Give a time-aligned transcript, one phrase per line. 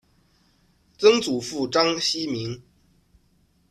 [0.97, 2.59] 曾祖父章希明。